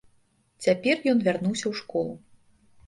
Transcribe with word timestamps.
Цяпер 0.67 0.95
ён 1.13 1.17
вярнуўся 1.29 1.63
ў 1.67 1.73
школу. 1.85 2.13